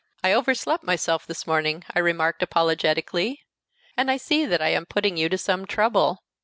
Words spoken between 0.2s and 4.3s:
"I overslept myself this morning," I remarked apologetically, "and I